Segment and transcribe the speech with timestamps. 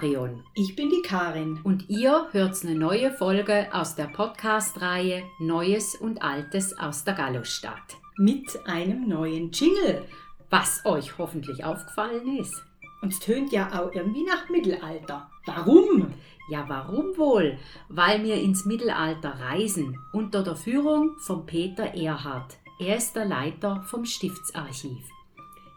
[0.00, 0.42] Marion.
[0.54, 1.60] Ich bin die Karin.
[1.62, 7.98] Und ihr hört eine neue Folge aus der Podcast-Reihe Neues und Altes aus der Gallostadt.
[8.16, 10.06] Mit einem neuen Jingle.
[10.48, 12.64] Was euch hoffentlich aufgefallen ist.
[13.02, 15.28] Und es tönt ja auch irgendwie nach Mittelalter.
[15.44, 16.14] Warum?
[16.48, 17.58] Ja, warum wohl?
[17.90, 22.56] Weil wir ins Mittelalter reisen, unter der Führung von Peter Erhard.
[22.78, 25.04] Er ist der Leiter vom Stiftsarchiv.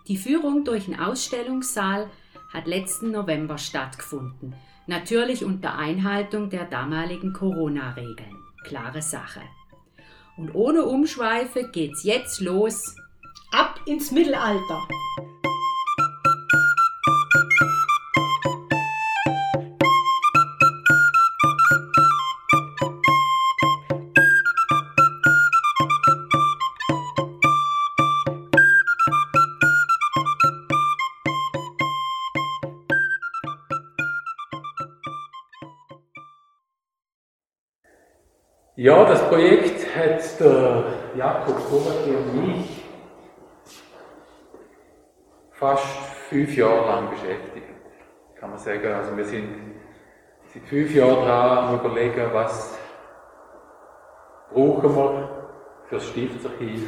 [0.08, 2.10] Die Führung durch den Ausstellungssaal
[2.54, 4.56] hat letzten November stattgefunden.
[4.86, 8.36] Natürlich unter Einhaltung der damaligen Corona-Regeln.
[8.64, 9.42] Klare Sache.
[10.38, 12.96] Und ohne Umschweife geht's jetzt los.
[13.52, 14.88] Ab ins Mittelalter!
[38.84, 40.84] Ja, das Projekt hat der
[41.16, 42.84] Jakob Vorati und mich
[45.52, 45.86] fast
[46.28, 47.66] fünf Jahre lang beschäftigt,
[48.38, 48.86] kann man sagen.
[48.94, 49.78] Also wir sind
[50.54, 52.78] seit fünf Jahren dran am überlegen, was
[54.52, 55.30] brauchen wir
[55.86, 56.86] für das Stiftsarchiv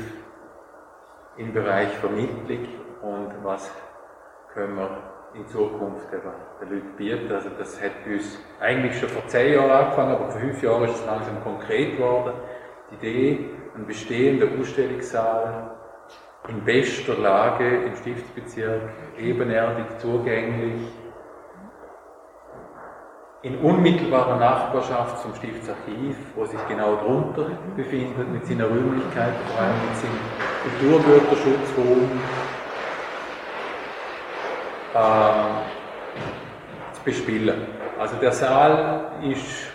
[1.37, 2.67] im Bereich Vermittlung
[3.03, 3.71] und was
[4.53, 7.31] können wir in Zukunft eben den Leuten bieten.
[7.31, 10.95] Also das hat uns eigentlich schon vor zehn Jahren angefangen, aber vor fünf Jahren ist
[10.95, 12.33] es langsam konkret geworden.
[12.91, 15.71] Die Idee, einen bestehenden Ausstellungssaal
[16.47, 18.81] in bester Lage im Stiftsbezirk,
[19.17, 20.81] ebenerdig, zugänglich,
[23.41, 29.75] in unmittelbarer Nachbarschaft zum Stiftsarchiv, wo sich genau drunter befindet, mit seiner Räumlichkeit, vor allem
[29.87, 30.19] mit seinem
[30.79, 32.09] Kulturgüterschutzraum,
[36.93, 37.67] zu bespielen.
[37.99, 39.67] Also der Saal ist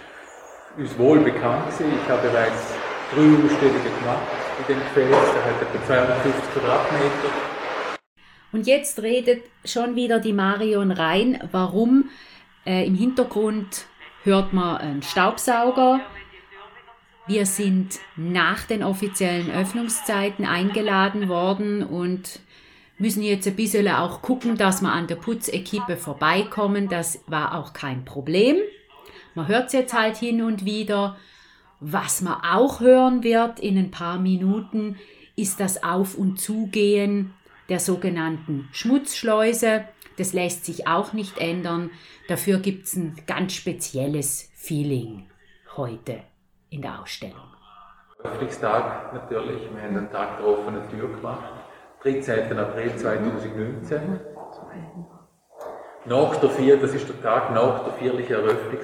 [0.77, 1.93] uns wohl bekannt gewesen.
[2.03, 2.75] Ich habe bereits
[3.13, 4.23] drei Ausstellungen gemacht
[4.61, 5.11] in dem Gefäß.
[5.11, 7.31] Der hat etwa 250 Quadratmeter.
[8.53, 12.11] Und jetzt redet schon wieder die Marion rein, warum
[12.65, 13.87] äh, im Hintergrund
[14.25, 16.01] hört man einen Staubsauger.
[17.27, 22.41] Wir sind nach den offiziellen Öffnungszeiten eingeladen worden und
[23.01, 26.89] müssen jetzt ein bisschen auch gucken, dass wir an der Putzequipe vorbeikommen.
[26.89, 28.57] Das war auch kein Problem.
[29.35, 31.17] Man hört es jetzt halt hin und wieder.
[31.81, 34.97] Was man auch hören wird in ein paar Minuten,
[35.35, 37.33] ist das Auf- und Zugehen
[37.71, 39.85] der sogenannten Schmutzschleuse.
[40.19, 41.91] Das lässt sich auch nicht ändern.
[42.29, 45.31] Dafür gibt es ein ganz spezielles Feeling
[45.77, 46.21] heute
[46.69, 47.51] in der Ausstellung.
[48.23, 49.63] Öffnungstag natürlich.
[49.73, 51.60] Wir haben einen Tag der offenen Tür gemacht.
[52.03, 52.59] 13.
[52.59, 54.21] April 2019.
[56.07, 58.81] Nach der vier, das ist der Tag nach der vierlichen Eröffnung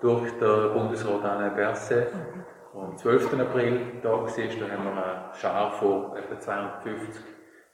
[0.00, 2.08] durch den Bundesrat Alain Berset.
[2.74, 3.38] Am 12.
[3.38, 7.22] April da war, da haben wir eine Schar von etwa 250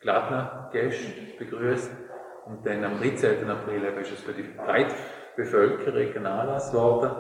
[0.01, 1.93] Gladner-Gästen begrüßt.
[2.47, 3.49] Und dann am 13.
[3.49, 4.97] April ist es für die breite
[5.37, 7.11] Bevölkerung ein Anlass geworden,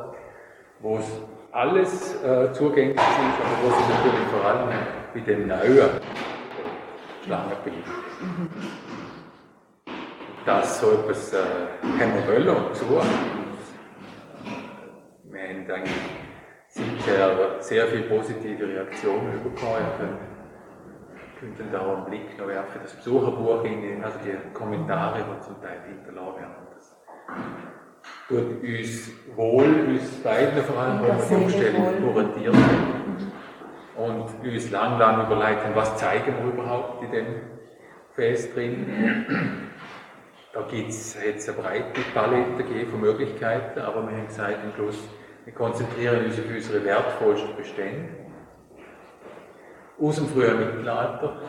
[0.81, 1.07] wo es
[1.53, 4.69] alles äh, zugänglich ist, aber wo es natürlich vor allem
[5.15, 6.01] bei dem Neuen
[7.25, 7.87] Schlangenbild.
[8.21, 8.51] Mhm.
[10.45, 11.39] Das so etwas äh,
[11.83, 13.01] haben wir wollen und so.
[15.31, 15.95] Wir haben eigentlich
[16.69, 19.81] sicher sehr viele positive Reaktionen bekommen.
[19.81, 19.97] Ihr
[21.41, 25.41] könnt, könnt da auch einen Blick noch werfen, das Besucherbuch, in, also die Kommentare, die
[25.41, 26.55] zum Teil hinterlassen werden.
[26.75, 26.97] Das
[28.29, 33.04] tut uns wohl, uns beiden vor allem, wo wir die Umstellung kuratiert haben
[33.97, 37.27] und uns lang, lang überlegt haben, was zeigen wir überhaupt in dem
[38.15, 39.67] Fest drin.
[40.52, 45.08] Da gibt es jetzt eine breite Palette von Möglichkeiten, aber wir haben gesagt am Schluss,
[45.44, 48.08] wir konzentrieren uns auf unsere wertvollsten Bestände
[50.00, 51.43] aus dem frühen Mittelalter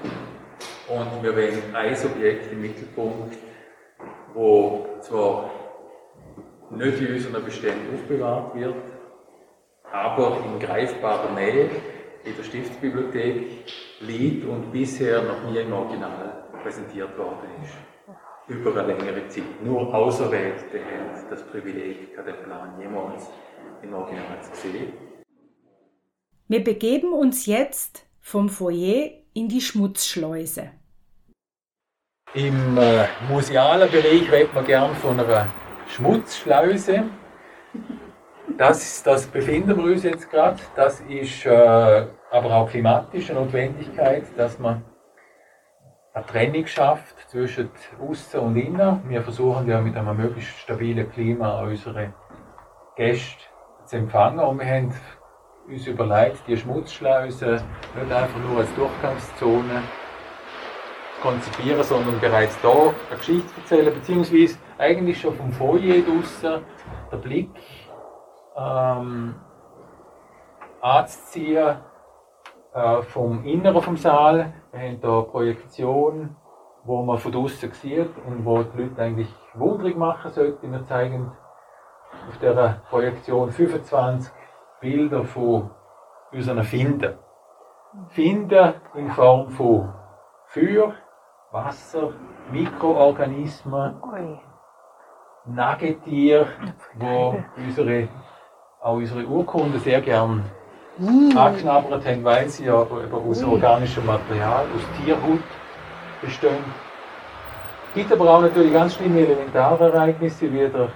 [0.87, 3.37] und wir wollen ein Objekt im Mittelpunkt,
[4.33, 5.49] wo zwar
[6.71, 8.75] nicht in unseren Beständen aufbewahrt wird,
[9.91, 11.69] aber in greifbarer Nähe
[12.25, 13.65] in der Stiftsbibliothek
[14.01, 17.73] liegt und bisher noch nie im Original präsentiert worden ist.
[18.47, 19.63] Über eine längere Zeit.
[19.63, 23.29] Nur Auserwählte haben das Privileg, den Plan jemals
[23.81, 24.93] im Original zu sehen.
[26.47, 30.71] Wir begeben uns jetzt vom Foyer in die Schmutzschleuse.
[32.33, 35.47] Im äh, musealen Bereich redet man gern von einer
[35.87, 37.05] Schmutzschleuse.
[38.57, 40.57] Das, das befinden wir uns jetzt gerade.
[40.77, 44.81] Das ist äh, aber auch klimatische Notwendigkeit, dass man
[46.13, 47.69] eine Trennung schafft zwischen
[47.99, 49.01] außen und innen.
[49.09, 52.13] Wir versuchen ja mit einem möglichst stabilen Klima unsere
[52.95, 53.43] Gäste
[53.83, 54.93] zu empfangen und wir haben
[55.67, 57.61] uns überlegt, die Schmutzschleuse
[57.95, 59.81] nicht einfach nur als Durchgangszone
[61.21, 66.63] konzipieren, sondern bereits da eine Geschichte erzählen, beziehungsweise eigentlich schon vom Foyer draussen
[67.11, 67.49] der Blick
[68.57, 69.35] ähm,
[70.81, 71.77] anzuziehen
[72.73, 74.53] äh, vom Inneren vom Saal.
[74.71, 76.35] Wir haben hier eine Projektion,
[76.83, 80.71] wo man von draussen sieht und wo die Leute eigentlich wundrig machen sollten.
[80.71, 81.31] Wir zeigen
[82.29, 84.31] auf dieser Projektion 25
[84.79, 85.69] Bilder von
[86.31, 87.17] unseren Finden.
[88.09, 89.93] Finden in Form von
[90.47, 90.93] Feuer,
[91.51, 92.11] Wasser,
[92.51, 94.01] Mikroorganismen,
[95.45, 96.47] Nagetier,
[96.95, 98.09] wo unsere,
[98.85, 100.45] auch unsere Urkunden sehr gern
[100.99, 101.35] mm.
[101.35, 105.41] angeknabbert haben, weil sie ja aus organischem Material, aus Tierhut
[106.21, 106.63] bestehen.
[107.87, 110.89] Es gibt aber auch natürlich ganz schlimme Elementarereignisse wie der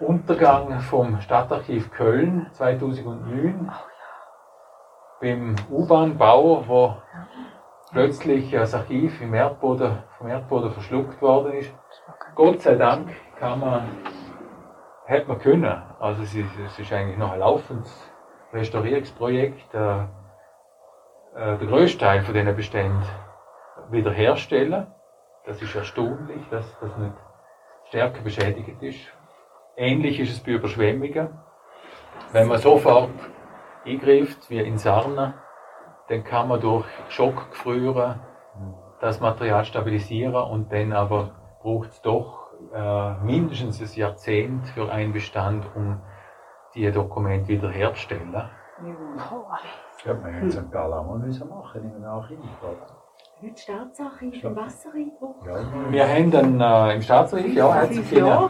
[0.00, 3.70] Untergang vom Stadtarchiv Köln 2009
[5.20, 6.96] beim U-Bahn-Bau, wo
[7.92, 11.70] plötzlich das Archiv im Erdboden, vom Erdboden verschluckt worden ist.
[12.34, 13.82] Gott sei Dank kann man,
[15.04, 15.91] hätte man können.
[16.02, 18.12] Also es ist, es ist eigentlich noch ein laufendes
[18.52, 19.72] Restaurierungsprojekt.
[19.72, 20.06] Äh, äh,
[21.58, 23.04] der größte Teil von diesen Beständen
[23.88, 24.88] wiederherstellen.
[25.46, 27.14] Das ist erstaunlich, dass das nicht
[27.84, 28.98] stärker beschädigt ist.
[29.76, 31.38] Ähnlich ist es bei Überschwemmungen.
[32.32, 33.10] Wenn man sofort
[33.86, 35.34] eingreift, wie in Sarna,
[36.08, 38.18] dann kann man durch Schockgefrieren
[39.00, 41.30] das Material stabilisieren und dann aber
[41.62, 42.41] braucht es doch
[42.72, 46.00] äh, mindestens ein Jahrzehnt für einen Bestand, um
[46.74, 48.32] die Dokumente wiederherzustellen.
[48.32, 50.70] Ja, wir hätten St.
[50.72, 52.38] Gallen auch mal müssen machen in einem Archiv?
[53.42, 55.46] Heute Staatsarchiv im Wassereinbruch.
[55.46, 55.90] Ja.
[55.90, 58.48] Wir haben dann äh, im Staatsarchiv, ja, hat es ja,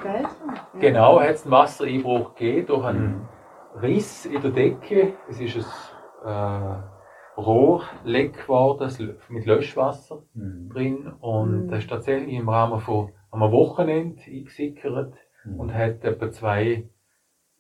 [0.79, 3.81] genau, hat es einen Wassereinbruch gegeben durch einen mhm.
[3.81, 5.15] Riss in der Decke.
[5.31, 5.95] Es ist
[6.25, 10.69] ein äh, Rohrleck geworden mit Löschwasser mhm.
[10.71, 11.69] drin und mhm.
[11.69, 15.15] das ist tatsächlich im Rahmen von einem Wochenende eingesickert
[15.45, 15.61] mhm.
[15.61, 16.89] und hat etwa zwei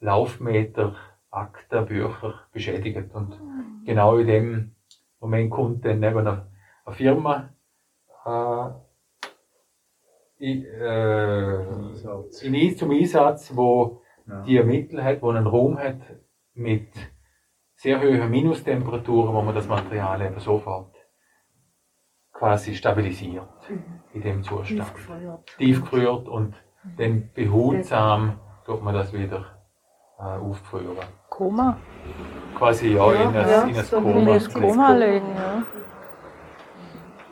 [0.00, 0.96] Laufmeter
[1.30, 3.14] Akten, Bücher beschädigt.
[3.14, 3.84] Und mhm.
[3.84, 4.74] genau in dem
[5.18, 6.52] Moment kommt dann eben eine
[6.84, 7.50] eine Firma
[8.24, 8.68] äh,
[10.38, 11.62] in, äh,
[12.42, 14.42] in, zum Einsatz, wo ja.
[14.42, 16.00] die Mittel hat, wo einen Raum hat
[16.54, 16.88] mit
[17.74, 20.91] sehr hohen Minustemperaturen, wo man das Material eben sofort
[22.42, 24.00] quasi stabilisiert mhm.
[24.14, 24.80] in dem Zustand.
[24.80, 25.56] Tiefgefriert.
[25.58, 26.96] Tiefgefriert und mhm.
[26.98, 29.44] dann behutsam tut man das wieder
[30.18, 31.06] äh, aufgefrieren.
[31.28, 31.76] Koma?
[32.58, 34.18] Quasi ja, ja in ein, ja, in ein Koma.
[34.18, 35.62] In ein Koma legen, ja.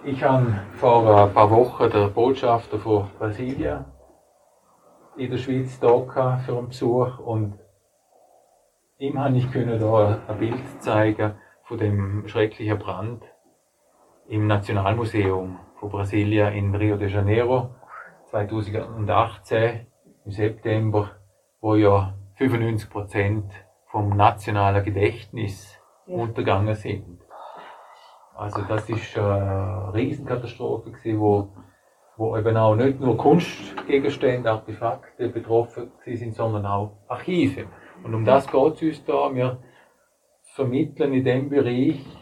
[0.04, 3.84] Ich habe vor ein paar Wochen den Botschafter von Brasilien
[5.16, 7.58] in der Schweiz da für einen Besuch und
[8.98, 11.34] ihm habe ich können da ein Bild zeigen
[11.64, 13.24] von dem schrecklichen Brand
[14.30, 17.70] im Nationalmuseum von Brasilien in Rio de Janeiro
[18.26, 19.86] 2018
[20.24, 21.10] im September,
[21.60, 23.52] wo ja 95 Prozent
[23.90, 26.14] vom nationalen Gedächtnis ja.
[26.14, 27.18] untergegangen sind.
[28.36, 31.48] Also das ist eine Riesenkatastrophe gewesen, wo,
[32.16, 37.66] wo eben auch nicht nur Kunstgegenstände, Artefakte betroffen sind, sondern auch Archive.
[38.04, 39.34] Und um das geht es uns da.
[39.34, 39.58] Wir
[40.54, 42.19] vermitteln in dem Bereich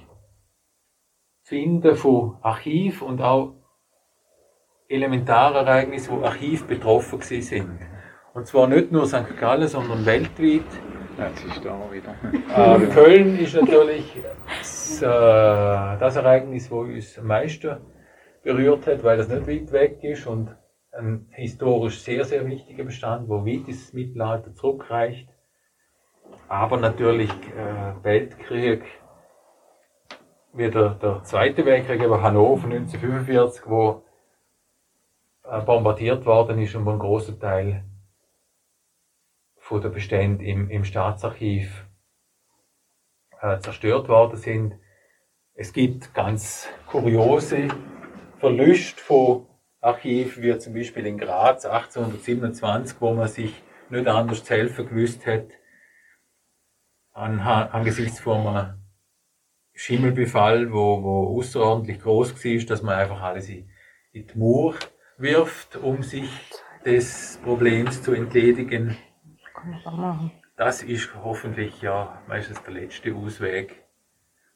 [1.48, 3.54] Finden von Archiv und auch
[4.86, 7.80] Elementarereignisse, wo Archiv betroffen sind.
[8.34, 9.34] Und zwar nicht nur St.
[9.40, 10.66] Gallen, sondern weltweit.
[11.18, 12.14] Jetzt ist da wieder.
[12.54, 14.14] Äh, Köln ist natürlich
[14.58, 17.78] das, äh, das Ereignis, das uns am meisten
[18.42, 20.54] berührt hat, weil das nicht weit weg ist und
[20.92, 25.30] ein historisch sehr, sehr wichtiger Bestand, wo weit ins Mittelalter zurückreicht.
[26.46, 28.82] Aber natürlich äh, Weltkrieg,
[30.58, 34.02] wie der, der Zweite Weltkrieg, aber Hannover 1945, wo
[35.44, 37.84] äh, bombardiert worden ist und wo ein großer Teil
[39.56, 41.86] von den Beständen im, im Staatsarchiv
[43.40, 44.74] äh, zerstört worden sind.
[45.54, 47.68] Es gibt ganz kuriose
[48.38, 49.46] Verluste von
[49.80, 55.24] Archiven, wie zum Beispiel in Graz 1827, wo man sich nicht anders zu helfen gewusst
[55.24, 55.46] hat,
[57.12, 58.87] an, angesichts von einem
[59.78, 63.70] Schimmelbefall, wo, wo außerordentlich groß war, dass man einfach alles in,
[64.12, 64.74] in die Mauer
[65.18, 66.28] wirft, um sich
[66.84, 68.96] des Problems zu entledigen.
[70.56, 73.84] Das ist hoffentlich ja meistens der letzte Ausweg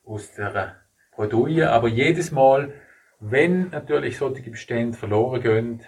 [0.05, 0.77] aus der
[1.15, 1.71] Bredouille.
[1.71, 2.73] Aber jedes Mal,
[3.25, 5.83] Wenn natürlich solche Bestände verloren gehen,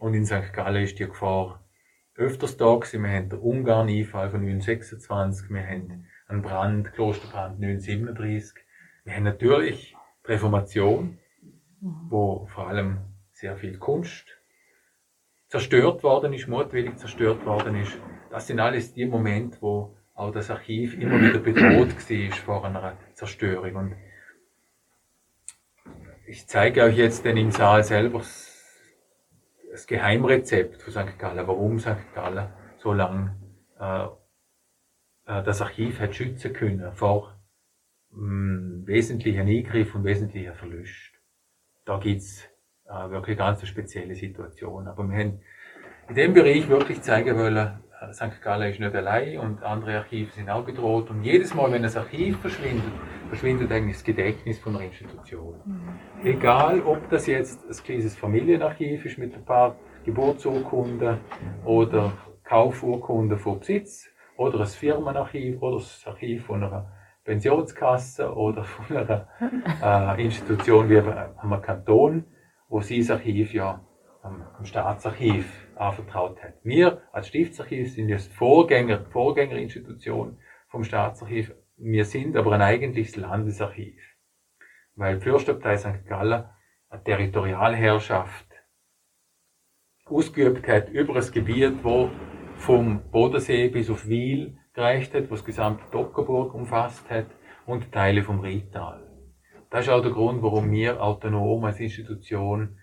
[0.00, 0.52] und in St.
[0.52, 1.64] Gallen ist die Gefahr
[2.16, 3.04] öfters da gewesen.
[3.04, 8.64] Wir haben den Ungarn-Einfall von 1926, wir haben einen Brand, Klosterbrand 1937.
[9.10, 11.18] Wir natürlich Reformation,
[11.80, 12.98] wo vor allem
[13.32, 14.24] sehr viel Kunst
[15.48, 17.98] zerstört worden ist, mutwillig zerstört worden ist.
[18.30, 22.96] Das sind alles die Momente, wo auch das Archiv immer wieder bedroht war vor einer
[23.14, 23.74] Zerstörung.
[23.74, 23.96] Und
[26.28, 31.18] ich zeige euch jetzt denn im Saal selber das Geheimrezept von St.
[31.18, 32.14] Gallen, warum St.
[32.14, 32.46] Gallen
[32.78, 33.34] so lange
[33.80, 37.39] äh, äh, das Archiv hat schützen können vor
[38.12, 41.12] mh, wesentlichen Eingriff und wesentlichen Verlust.
[41.84, 42.48] Da gibt's
[42.86, 44.86] äh, wirklich ganz eine spezielle Situation.
[44.88, 45.40] Aber wir haben
[46.08, 47.56] in dem Bereich wirklich zeigen wollen,
[48.00, 48.42] äh, St.
[48.42, 51.10] Gallen ist nicht allein und andere Archive sind auch bedroht.
[51.10, 52.92] Und jedes Mal, wenn ein Archiv verschwindet,
[53.28, 55.60] verschwindet eigentlich das Gedächtnis von einer Institution.
[55.64, 55.98] Mhm.
[56.24, 61.18] Egal, ob das jetzt ein kleines Familienarchiv ist mit ein paar Geburtsurkunden
[61.64, 62.12] oder
[62.42, 66.90] Kaufurkunden von Besitz oder ein Firmenarchiv oder das Archiv von einer
[67.30, 69.28] Pensionskasse oder von einer
[69.80, 72.24] äh, Institution wie einem Kanton,
[72.68, 73.86] wo sie das Archiv ja
[74.22, 75.46] am, am Staatsarchiv
[75.76, 76.54] anvertraut hat.
[76.64, 80.38] Wir als Stiftsarchiv sind jetzt Vorgänger, Vorgängerinstitution
[80.70, 81.54] vom Staatsarchiv.
[81.76, 84.02] Wir sind aber ein eigentliches Landesarchiv.
[84.96, 86.06] Weil die Fürstabtei St.
[86.08, 86.46] Gallen
[86.88, 88.48] eine Territorialherrschaft
[90.04, 92.10] ausgeübt hat über das Gebiet, wo
[92.56, 97.26] vom Bodensee bis auf Wiel gereicht hat, was gesamte Dockerburg umfasst hat
[97.66, 99.06] und Teile vom Rital.
[99.70, 102.78] Das ist auch der Grund, warum wir autonom als Institution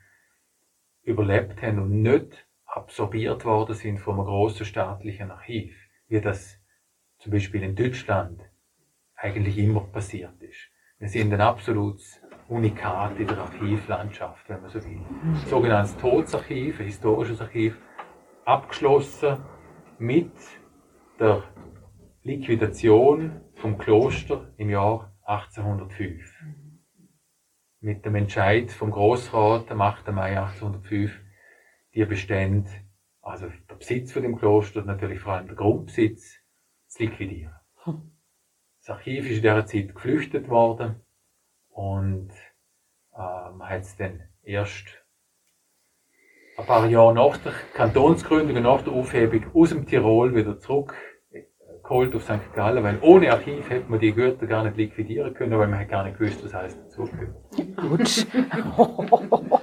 [1.04, 5.76] überlebt haben und nicht absorbiert worden sind von einem grossen staatlichen Archiv,
[6.08, 6.60] wie das
[7.20, 8.42] zum Beispiel in Deutschland
[9.16, 10.70] eigentlich immer passiert ist.
[11.00, 15.02] Wir sind ein absolutes Unikat in der Archivlandschaft, wenn man so will.
[15.24, 17.78] Ein sogenanntes Todesarchiv, ein historisches Archiv,
[18.46, 19.38] abgeschlossen
[20.00, 20.32] mit
[21.20, 21.44] der
[22.28, 26.44] Liquidation vom Kloster im Jahr 1805.
[27.80, 30.12] Mit dem Entscheid vom Grossrat am 8.
[30.12, 31.22] Mai 1805
[31.94, 32.70] die Bestände,
[33.22, 36.42] also der Besitz von dem Kloster, natürlich vor allem der Grundbesitz,
[36.88, 37.56] zu liquidieren.
[37.86, 41.00] Das Archiv ist in dieser Zeit geflüchtet worden
[41.70, 42.32] und
[43.14, 45.02] äh, man hat es dann erst
[46.58, 50.60] ein paar Jahre nach der Kantonsgründung und nach der Aufhebung aus dem Tirol wieder
[51.88, 52.54] zurückgeholt auf St.
[52.54, 55.90] Gallen, weil ohne Archiv hätte man die Güter gar nicht liquidieren können, weil man hat
[55.90, 57.36] gar nicht gewusst, was alles dazugehört.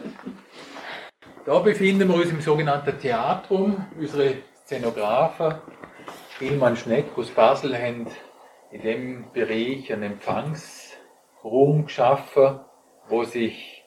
[1.46, 3.76] Da befinden wir uns im sogenannten Theatrum.
[3.98, 5.56] Unsere Szenografen
[6.38, 8.06] Hilmann Schneck aus Basel haben
[8.70, 12.60] in dem Bereich einen Empfangsraum geschaffen,
[13.08, 13.84] wo sich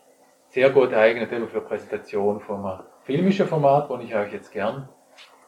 [0.49, 4.87] sehr gut eignet für Präsentation von einem filmischen Format, das ich euch jetzt gern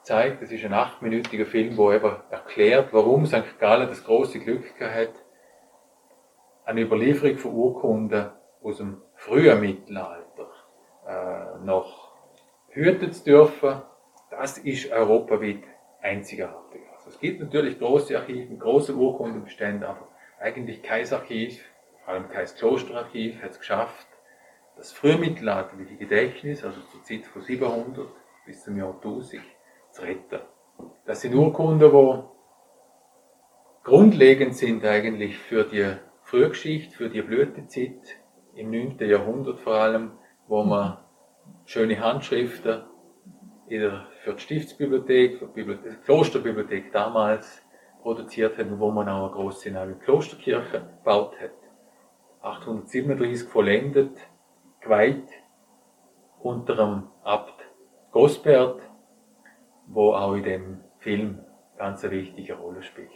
[0.09, 0.37] zeige.
[0.41, 3.59] Das ist ein achtminütiger Film, wo eben erklärt, warum St.
[3.59, 5.23] Gallen das große Glück gehabt
[6.65, 8.29] eine Überlieferung von Urkunden
[8.61, 10.49] aus dem frühen Mittelalter
[11.07, 12.13] äh, noch
[12.69, 13.81] hüten zu dürfen,
[14.29, 15.63] das ist europaweit
[16.01, 16.81] einzigartig.
[16.95, 21.59] Also es gibt natürlich große Archive, große Urkundenbestände, aber eigentlich kein Archiv,
[22.05, 24.07] vor allem kein Klosterarchiv, hat es geschafft,
[24.77, 28.07] das frühmittelalterliche Gedächtnis, also zur Zeit von 700
[28.45, 29.41] bis zum Jahr 1000,
[29.91, 30.39] zu retten.
[31.05, 32.24] Das sind Urkunden, die
[33.84, 38.19] grundlegend sind eigentlich für die Frühgeschichte, für die Blütezeit
[38.53, 38.98] im 9.
[39.00, 40.12] Jahrhundert vor allem,
[40.48, 40.98] wo man
[41.65, 42.84] schöne Handschriften
[43.67, 47.62] für die Stiftsbibliothek, für die Bibliothek, Klosterbibliothek damals
[48.01, 51.51] produziert hat und wo man auch eine große neue Klosterkirche gebaut hat.
[52.41, 54.17] 837 vollendet,
[54.81, 55.29] geweiht
[56.39, 57.53] unter dem Abt
[58.12, 58.81] Gosbert,
[59.89, 61.39] wo auch in dem Film
[61.77, 63.10] ganz eine wichtige Rolle spielt.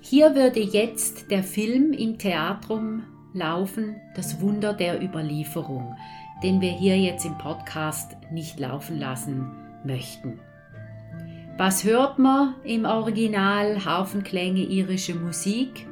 [0.00, 5.94] Hier würde jetzt der Film im Theatrum laufen, das Wunder der Überlieferung,
[6.42, 9.50] den wir hier jetzt im Podcast nicht laufen lassen
[9.84, 10.40] möchten.
[11.58, 13.84] Was hört man im Original?
[13.84, 15.86] Haufenklänge irische Musik.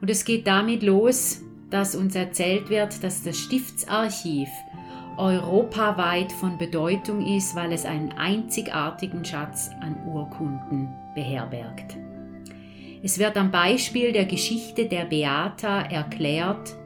[0.00, 4.48] Und es geht damit los, dass uns erzählt wird, dass das Stiftsarchiv
[5.18, 11.96] europaweit von Bedeutung ist, weil es einen einzigartigen Schatz an Urkunden beherbergt.
[13.02, 16.76] Es wird am Beispiel der Geschichte der Beata erklärt,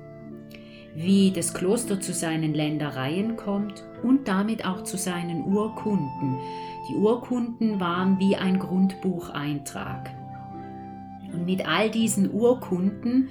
[0.94, 6.38] wie das Kloster zu seinen Ländereien kommt und damit auch zu seinen Urkunden.
[6.90, 10.10] Die Urkunden waren wie ein Grundbucheintrag.
[11.32, 13.28] Und mit all diesen Urkunden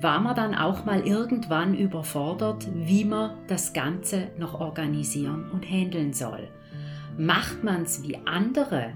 [0.00, 6.12] war man dann auch mal irgendwann überfordert, wie man das Ganze noch organisieren und handeln
[6.12, 6.48] soll.
[7.16, 8.92] Macht man es wie andere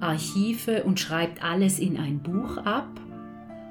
[0.00, 2.88] Archive und schreibt alles in ein Buch ab?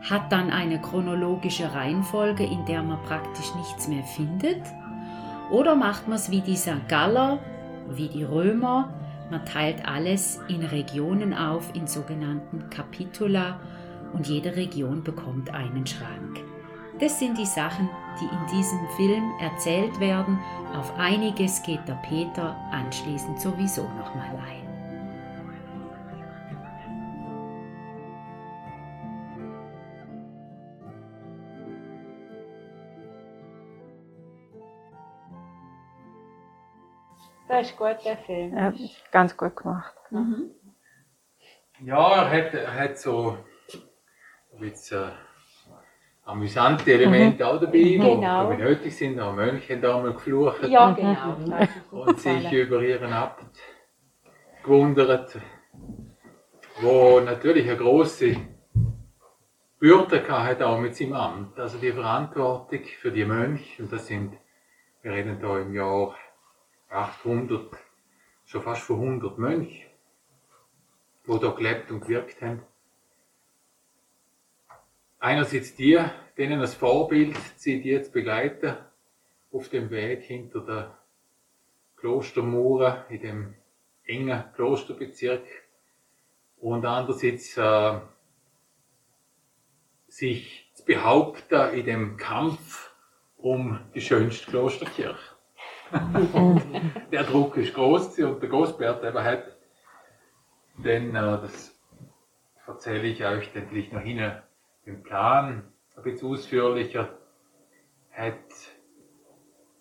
[0.01, 4.62] Hat dann eine chronologische Reihenfolge, in der man praktisch nichts mehr findet?
[5.50, 6.88] Oder macht man es wie die St.
[6.88, 7.39] Galler,
[7.89, 8.93] wie die Römer,
[9.29, 13.60] man teilt alles in Regionen auf, in sogenannten Kapitula
[14.13, 16.39] und jede Region bekommt einen Schrank.
[17.00, 17.89] Das sind die Sachen,
[18.20, 20.39] die in diesem Film erzählt werden.
[20.75, 24.68] Auf einiges geht der Peter anschließend sowieso nochmal ein.
[37.48, 38.58] Das ist gut, der Film.
[38.58, 38.74] Ja,
[39.12, 39.94] ganz gut gemacht.
[40.10, 40.51] Mhm.
[41.80, 43.38] Ja, er hat, er hat so
[44.60, 45.26] bisschen äh,
[46.27, 48.51] amüsante Elemente auch dabei, die Genau.
[48.53, 49.19] nötig sind.
[49.19, 51.38] Auch Mönche haben da mal geflucht Ja, genau.
[51.91, 53.57] Und sich über ihren Abt
[54.63, 55.39] gewundert,
[56.81, 58.36] wo natürlich eine große
[59.79, 61.60] Bürde hatte auch mit seinem Amt.
[61.60, 64.34] Also die Verantwortung für die Mönche, und das sind,
[65.01, 66.15] wir reden da im Jahr
[66.89, 67.69] 800,
[68.46, 69.86] schon fast von 100 Mönchen,
[71.25, 72.63] die da gelebt und gewirkt haben.
[75.20, 76.00] Einerseits die,
[76.38, 78.76] denen als Vorbild, sie die jetzt begleiten,
[79.52, 80.98] auf dem Weg hinter der
[81.96, 83.54] Klostermauern in dem
[84.06, 85.44] engen Klosterbezirk
[86.58, 88.00] und andererseits äh,
[90.08, 92.92] sich zu behaupten in dem Kampf
[93.38, 95.18] um die schönste Klosterkirche.
[97.12, 99.58] der Druck ist groß und der Großbert eben hat,
[100.77, 101.74] denn äh, das
[102.66, 104.20] erzähle ich euch dann gleich noch hin,
[104.88, 107.10] den Plan ein bisschen ausführlicher,
[108.12, 108.36] hat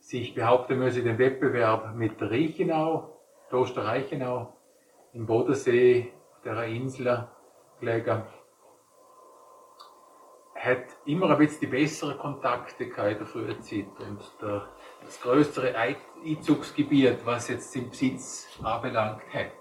[0.01, 4.53] sich behaupten müssen, den Wettbewerb mit der Reichenau, Kloster Reichenau,
[5.12, 7.29] im Bodensee, auf der Insel
[7.81, 8.25] gelegen,
[10.55, 14.69] hat immer ein bisschen die besseren Kontakte gehabt in der frühen Zeit und der,
[15.05, 19.53] das größere Ei- Einzugsgebiet, was jetzt den Besitz anbelangt hat.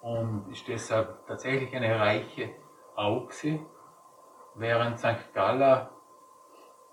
[0.00, 2.50] Und ist deshalb tatsächlich eine reiche
[2.94, 3.66] Au gewesen,
[4.56, 5.32] während St.
[5.34, 5.90] Galla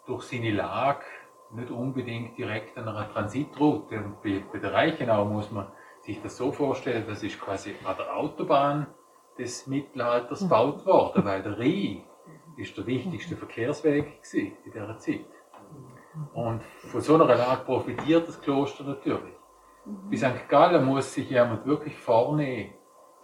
[0.06, 1.06] durch seine Lage
[1.52, 3.98] nicht unbedingt direkt an einer Transitroute.
[3.98, 5.68] Und bei, bei der Reichenau muss man
[6.02, 8.88] sich das so vorstellen, das ist quasi an der Autobahn
[9.38, 12.04] des Mittelalters gebaut worden, weil der Rhein
[12.58, 15.26] ist der wichtigste Verkehrsweg gewesen in dieser Zeit.
[16.34, 19.34] Und von so einer Lage profitiert das Kloster natürlich.
[19.86, 20.48] Bei St.
[20.48, 22.74] Gallen muss sich jemand wirklich vornehmen,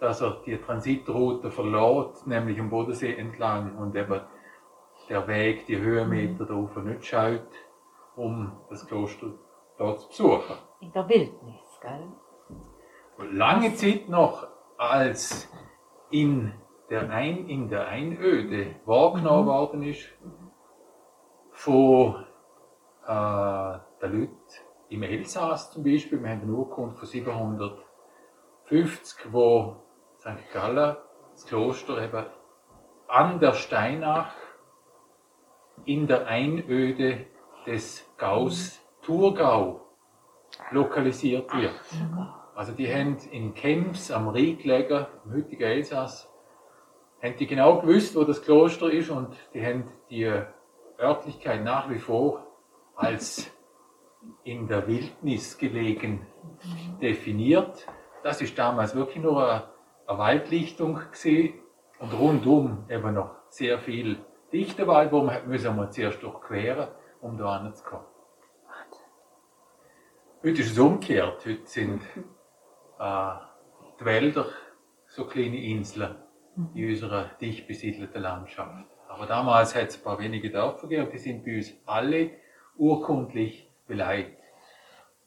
[0.00, 4.22] dass er die Transitroute verlässt, nämlich am Bodensee entlang und eben
[5.08, 7.48] der Weg, die Höhenmeter da oben nicht schaut,
[8.16, 9.34] um das Kloster
[9.76, 10.56] dort zu besuchen.
[10.80, 12.08] In der Wildnis, gell?
[13.18, 14.46] Und lange Zeit noch
[14.78, 15.50] als
[16.10, 16.54] in
[16.88, 20.08] der, Ein, in der Einöde wahrgenommen worden ist
[21.52, 22.24] von
[23.06, 24.38] äh, den Leuten
[24.88, 26.22] im Elsass zum Beispiel.
[26.22, 29.76] Wir haben eine Urkunde von 750, wo
[30.20, 30.52] St.
[30.52, 30.96] Gallen,
[31.32, 32.26] das Kloster eben
[33.08, 34.34] an der Steinach
[35.86, 37.24] in der Einöde
[37.66, 39.80] des Gaus Thurgau
[40.72, 41.80] lokalisiert wird.
[42.54, 46.30] Also die haben in Kems am Rhein gelegen, im heutigen Elsass,
[47.22, 50.30] haben die genau gewusst, wo das Kloster ist und die haben die
[50.98, 52.46] Örtlichkeit nach wie vor
[52.94, 53.50] als
[54.44, 56.26] in der Wildnis gelegen
[57.00, 57.86] definiert.
[58.22, 59.79] Das ist damals wirklich nur eine,
[60.10, 61.54] eine Waldlichtung gewesen
[62.00, 64.18] und rundum eben noch sehr viel
[64.52, 66.88] Dichterwald, wo man müssen wir zuerst durchqueren,
[67.20, 68.06] um da hinzukommen.
[70.42, 71.46] Heute ist es umgekehrt.
[71.46, 72.02] Heute sind
[72.98, 73.32] äh,
[74.00, 74.46] die Wälder
[75.06, 76.16] so kleine Inseln
[76.74, 78.86] in unserer dicht besiedelten Landschaft.
[79.08, 82.30] Aber damals hat es ein paar wenige Dörfer gegeben die sind bei uns alle
[82.76, 84.38] urkundlich beleidigt.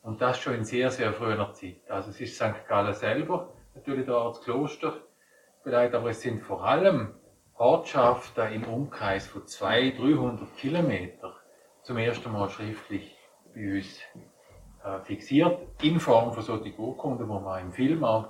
[0.01, 1.89] Und das schon in sehr, sehr früher Zeit.
[1.89, 2.67] Also es ist St.
[2.67, 5.01] Gallen selber, natürlich da als Kloster
[5.63, 7.15] beleidigt, aber es sind vor allem
[7.55, 11.33] Ortschaften im Umkreis von 200, 300 Kilometern
[11.83, 13.15] zum ersten Mal schriftlich
[13.53, 14.01] bei uns
[14.83, 18.29] äh, fixiert, in Form von solchen Urkunden, wo man im Film auch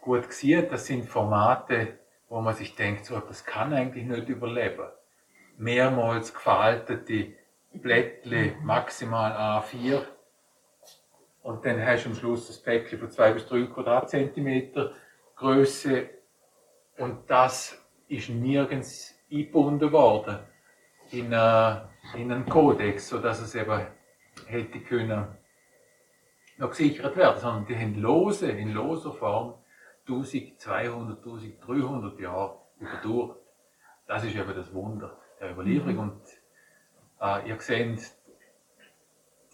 [0.00, 0.72] gut sieht.
[0.72, 4.88] Das sind Formate, wo man sich denkt, so etwas kann eigentlich nicht überleben.
[5.58, 7.34] Mehrmals gefaltete
[7.72, 10.02] Blättle, maximal A4.
[11.42, 14.92] Und dann hast du am Schluss das Päckchen von 2 bis 3 Quadratzentimeter
[15.36, 16.08] Größe.
[16.98, 17.78] Und das
[18.08, 20.38] ist nirgends eingebunden worden
[21.10, 21.76] in, äh,
[22.14, 23.86] in einen Kodex, sodass es eben
[24.46, 25.26] hätte können
[26.58, 29.54] noch gesichert werden, sondern die haben lose, in loser Form
[30.06, 33.38] 1200, 1300 Jahre überdauert.
[34.06, 35.94] Das ist eben das Wunder der Überlieferung.
[35.94, 36.00] Mhm.
[36.00, 36.22] Und
[37.20, 38.12] äh, ihr seht,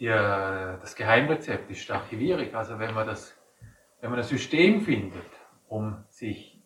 [0.01, 2.55] die, das Geheimrezept ist Archivierung.
[2.55, 3.37] Also wenn man, das,
[4.01, 5.27] wenn man ein System findet,
[5.69, 6.61] um sich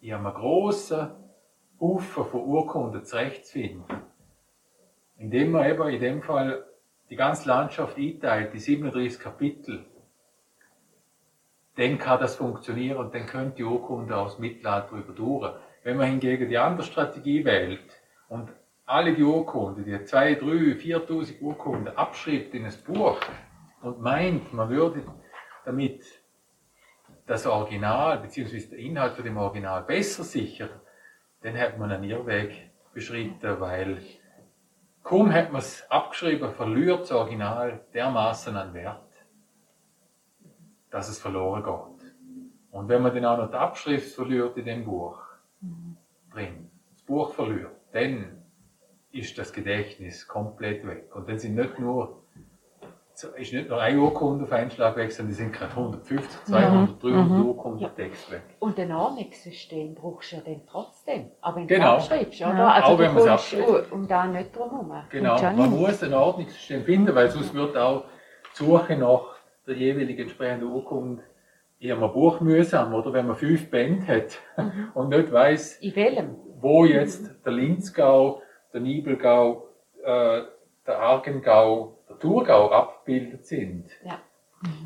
[0.00, 1.10] in einem großen
[1.80, 3.84] Haufen von Urkunden zurechtzufinden,
[5.18, 6.64] indem man eben in dem Fall
[7.10, 9.86] die ganze Landschaft einteilt, die 37 Kapitel,
[11.76, 15.54] dann kann das funktionieren und dann könnte die Urkunde aus Mittelalter überdauern.
[15.82, 17.84] Wenn man hingegen die andere Strategie wählt
[18.28, 18.48] und
[18.86, 23.18] alle die Urkunden, die 2, 3, 4.000 Urkunden abschreibt in ein Buch
[23.82, 25.04] und meint, man würde
[25.64, 26.02] damit
[27.26, 28.66] das Original bzw.
[28.68, 30.70] der Inhalt von dem Original besser sichern,
[31.42, 33.98] dann hat man einen Irrweg beschritten, weil
[35.02, 39.02] kaum hat man es abgeschrieben, verliert das Original dermaßen an Wert,
[40.90, 42.12] dass es verloren geht.
[42.70, 45.22] Und wenn man dann auch noch die Abschrift verliert in dem Buch
[46.32, 48.43] drin, das Buch verliert, dann
[49.14, 51.10] ist das Gedächtnis komplett weg.
[51.14, 52.22] Und dann sind nicht nur,
[53.36, 57.02] ist nicht nur eine Urkunde auf einen Schlag weg, sondern die sind gerade 150, 200,
[57.02, 57.46] 300 mhm.
[57.46, 57.88] Urkunden ja.
[57.90, 58.42] Text weg.
[58.58, 61.30] Und ein Ordnungssystem brauchst du ja dann trotzdem.
[61.40, 61.84] Aber wenn genau.
[61.84, 62.54] du abschreibst, oder?
[62.54, 62.70] Ja.
[62.72, 64.92] Also auch wenn man es Und da nicht drumherum.
[65.10, 68.04] Genau, man muss ein Ordnungssystem finden, weil sonst wird auch
[68.52, 71.22] die Suche nach der jeweiligen entsprechenden Urkunde
[71.78, 73.12] eher ein Buch mühsam, oder?
[73.12, 74.90] Wenn man fünf Bände hat mhm.
[74.94, 75.80] und nicht weiß,
[76.60, 78.42] wo jetzt der Linzgau
[78.74, 79.68] der Nibelgau,
[80.02, 80.42] äh,
[80.86, 84.20] der Argengau, der Thurgau abgebildet sind, ja.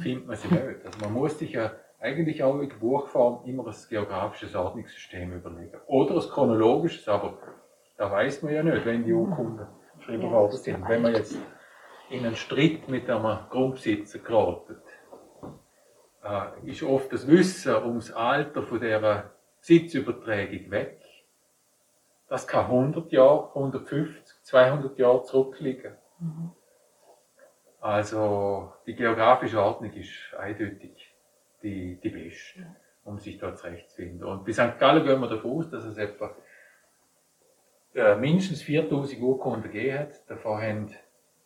[0.00, 0.84] findet man sie nicht.
[0.84, 5.78] Also man muss sich ja eigentlich auch in der Buchform immer ein geografisches Ordnungssystem überlegen.
[5.86, 7.38] Oder ein chronologisches, aber
[7.96, 10.88] da weiß man ja nicht, wenn die Urkunden geschrieben ja, worden sind.
[10.88, 11.36] Wenn man jetzt
[12.10, 14.76] in einen Streit mit einem Grundbesitzer geraten,
[16.22, 21.00] äh, ist oft das Wissen um das Alter von dieser Besitzübertragung weg.
[22.28, 25.94] Das kann 100 Jahre, 150, 200 Jahre zurückliegen.
[26.18, 26.52] Mhm.
[27.80, 31.14] Also die geografische Ordnung ist eindeutig
[31.62, 34.24] die, die beste, um sich da zurechtzufinden.
[34.24, 34.78] Und bei St.
[34.78, 36.34] Gallen gehen wir davon aus, dass es etwa
[37.94, 40.28] äh, mindestens 4000 Urkunden gegeben hat.
[40.28, 40.94] Davon haben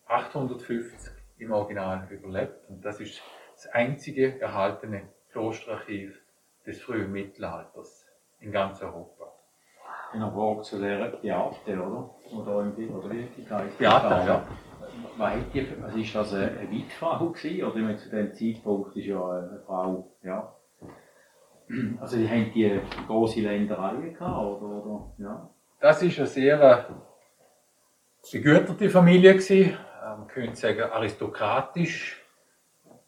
[0.06, 2.68] 850 im Original überlebt.
[2.68, 3.20] Und das ist
[3.54, 6.20] das einzige erhaltene Klosterarchiv
[6.66, 8.06] des frühen Mittelalters
[8.40, 9.21] in ganz Europa
[10.14, 12.10] in der Frage zu der Theater, oder?
[12.32, 14.46] Oder, im, oder wie die heißt Theater, ja.
[15.16, 17.64] Was die, also ist das eine, eine Weitfrau gewesen?
[17.64, 20.54] Oder meine, zu dem Zeitpunkt ist ja eine Frau, ja.
[22.00, 25.50] Also die haben die große Ländereien gehabt, oder, oder, ja.
[25.80, 26.86] Das ist eine sehr
[28.30, 29.76] begüterte Familie gewesen.
[30.02, 32.22] Man ähm, könnte sagen aristokratisch,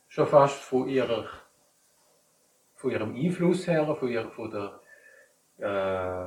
[0.09, 1.27] schon fast von ihrer
[2.85, 4.81] von ihrem Einfluss her, von, ihrer, von der
[5.59, 6.24] äh,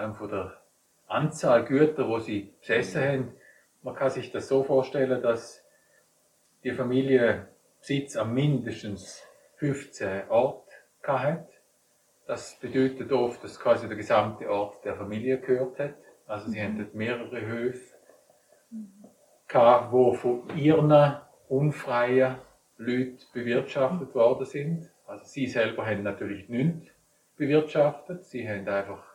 [0.00, 0.60] allem von der
[1.06, 3.32] Anzahl Güter, wo sie besessen haben.
[3.82, 5.64] Man kann sich das so vorstellen, dass
[6.64, 7.48] die Familie
[7.80, 9.22] Besitz an mindestens
[9.56, 10.70] 15 Orten
[11.06, 11.48] hat.
[12.26, 15.94] Das bedeutet oft, dass quasi der gesamte Ort der Familie gehört hat.
[16.26, 16.82] Also sie mhm.
[16.82, 17.94] hatten mehrere Höfe,
[19.48, 21.16] gehabt, wo von ihren
[21.48, 22.36] unfreien
[22.76, 24.90] Leuten bewirtschaftet worden sind.
[25.06, 26.92] Also sie selber haben natürlich nichts
[27.36, 28.24] bewirtschaftet.
[28.24, 29.09] Sie haben einfach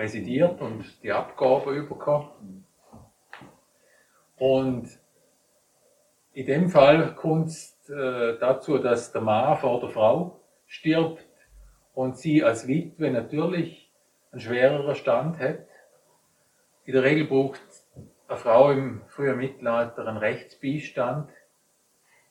[0.00, 2.64] residiert und die Abgabe bekommen.
[4.38, 4.88] Und
[6.32, 11.26] in dem Fall kommt es äh, dazu, dass der Mann vor der Frau stirbt
[11.94, 13.92] und sie als Witwe natürlich
[14.32, 15.66] einen schwereren Stand hat.
[16.84, 17.60] In der Regel braucht
[18.28, 21.30] eine Frau im frühen Mittelalter einen Rechtsbeistand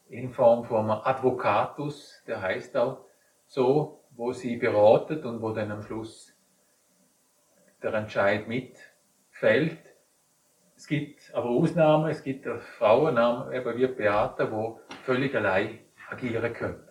[0.10, 3.06] in Form von einem Advocatus, der heißt auch
[3.46, 6.34] so, wo sie beratet und wo dann am Schluss
[7.82, 9.78] der Entscheid mitfällt.
[10.76, 12.46] Es gibt aber Ausnahmen, es gibt
[12.78, 13.18] Frauen,
[13.54, 16.88] eben wie Beate, die völlig allein agieren können.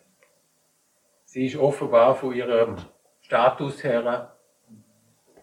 [1.24, 2.76] Sie ist offenbar von ihrem
[3.20, 4.36] Status her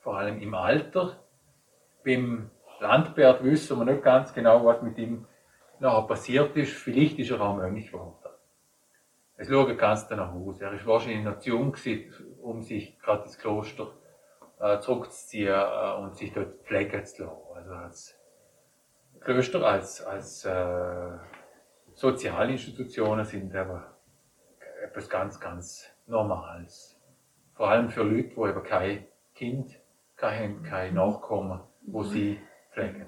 [0.00, 1.18] vor allem im Alter.
[2.04, 2.50] Beim
[2.80, 5.26] Landbert wissen wir nicht ganz genau, was mit ihm
[5.80, 6.72] nachher passiert ist.
[6.72, 8.14] Vielleicht ist er auch Mönch geworden.
[9.36, 10.60] Es schaut ganz danach aus.
[10.60, 13.92] Er ist wahrscheinlich noch zu jung gewesen, um sich gerade ins Kloster
[14.58, 17.36] äh, zurückzuziehen äh, und sich dort pflegen zu lassen.
[17.54, 18.18] Also als
[19.20, 21.18] Klöster, als, als äh,
[21.94, 23.96] Sozialinstitutionen sind aber
[24.82, 26.98] etwas ganz, ganz Normales.
[27.54, 29.76] Vor allem für Leute, die eben kein Kind
[30.16, 32.40] kein, kein Nachkommen, wo sie
[32.72, 33.06] pflegen.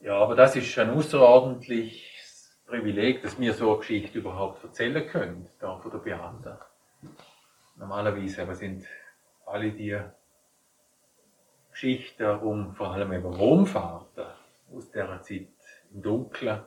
[0.00, 5.48] Ja, aber das ist ein außerordentliches Privileg, dass wir so eine Geschichte überhaupt erzählen können,
[5.58, 6.58] da von der Beate.
[7.76, 8.86] Normalerweise aber sind
[9.46, 9.98] alle die
[11.70, 14.26] Geschichten um vor allem eben Romfahrten
[14.74, 15.48] aus dieser Zeit
[15.92, 16.62] im Dunkeln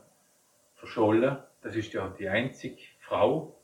[0.76, 1.38] verschollen.
[1.62, 3.56] Das ist ja die einzige Frau,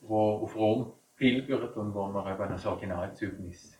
[0.00, 3.78] die auf Rom pilgert und wo wir eben das Originalzeugnis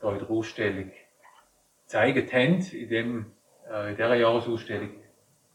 [0.00, 0.92] da in der Ausstellung
[1.88, 2.60] gezeigt haben.
[2.72, 3.32] In, dem,
[3.70, 4.90] äh, in dieser Jahresausstellung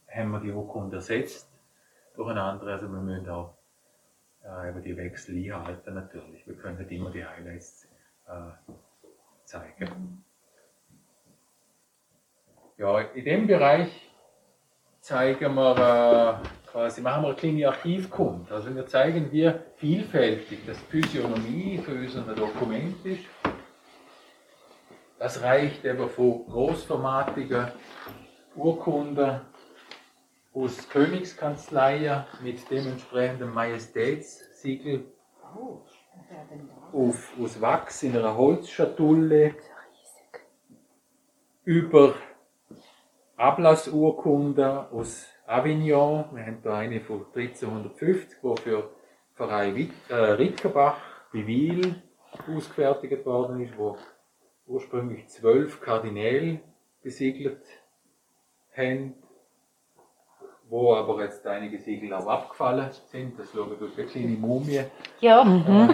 [0.08, 1.50] haben wir die Urkunde ersetzt
[2.16, 2.74] durch eine andere.
[2.74, 3.56] Also wir müssen auch
[4.44, 6.46] äh, eben die Wechsel einhalten natürlich.
[6.48, 7.88] Wir können nicht immer die Highlights
[8.28, 8.74] äh,
[9.46, 10.24] zeigen.
[12.78, 14.10] Ja, in dem Bereich
[15.00, 18.52] zeigen wir äh, quasi, machen wir eine kleine Archivkunde.
[18.52, 23.26] Also wir zeigen, wie vielfältig das Physiognomie für unseren Dokument ist.
[25.24, 27.72] Das reicht eben von großformatigen
[28.58, 29.40] Urkunden
[30.54, 35.06] aus Königskanzleien mit dementsprechenden Majestätssiegel
[36.92, 39.56] auf, aus Wachs in einer Holzschatulle
[41.64, 42.16] über
[43.38, 46.26] Ablassurkunden aus Avignon.
[46.34, 48.90] Wir haben da eine von 1350, die für
[49.36, 50.98] Pfarrei Witt, äh, Rickerbach
[51.32, 52.04] bei Wiel
[52.54, 53.98] ausgefertigt worden ist, wo
[54.66, 56.60] ursprünglich zwölf Kardinäle
[57.02, 57.64] besiegelt
[58.76, 59.16] haben,
[60.70, 63.38] wo aber jetzt einige Siegel auch abgefallen sind.
[63.40, 64.82] Das schauen durch eine kleine Mumie,
[65.20, 65.42] Ja.
[65.44, 65.94] äh,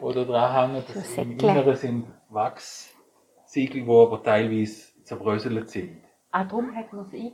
[0.00, 0.84] oder dran hängen.
[0.92, 1.32] Das So Im.
[1.38, 6.02] Inneren sind Wachssiegel, die aber teilweise zerbröselt sind.
[6.32, 7.32] Ah, darum hat man ein.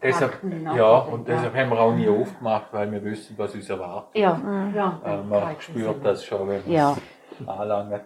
[0.00, 0.38] Deshalb,
[0.76, 4.14] ja, und deshalb haben wir auch nie aufgemacht, weil wir wissen, was uns erwartet.
[4.14, 4.70] Ja.
[4.72, 5.00] ja.
[5.04, 6.96] Äh, man spürt das schon, wenn man Ja.
[7.40, 8.04] es anlangt.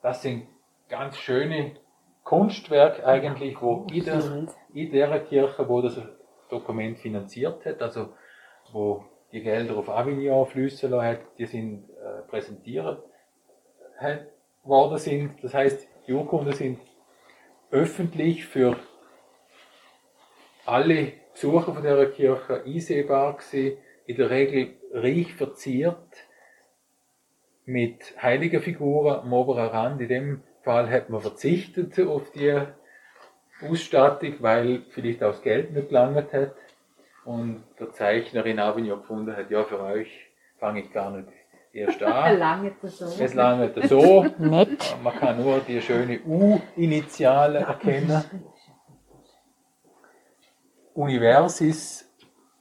[0.00, 0.46] Das sind
[0.88, 1.76] ganz schöne
[2.22, 6.00] Kunstwerke eigentlich, wo in, der, in der Kirche, wo das
[6.48, 8.14] Dokument finanziert hat, also
[8.72, 13.02] wo die Gelder auf Avignon fließen lassen hat, die sind äh, präsentiert
[13.98, 14.26] hat,
[14.64, 15.42] worden sind.
[15.42, 16.80] Das heißt, die Urkunden sind
[17.70, 18.76] öffentlich für
[20.64, 25.98] alle Besucher von der Kirche einsehbar gewesen, in der Regel reich verziert
[27.64, 30.00] mit heiligen Figuren am oberen Rand.
[30.00, 32.60] In dem Fall hat man verzichtet auf die
[33.62, 36.56] Ausstattung, weil vielleicht auch das Geld nicht gelangt hat.
[37.24, 40.10] Und der Zeichner in Avignon gefunden hat, ja, für euch
[40.58, 41.28] fange ich gar nicht
[41.72, 42.38] erst an.
[42.40, 43.04] Lange das so.
[43.04, 44.26] Es langt so.
[45.04, 48.24] Man kann nur die schöne U-Initiale erkennen.
[50.94, 52.12] Universis